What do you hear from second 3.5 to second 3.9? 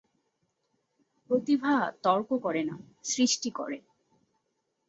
করে।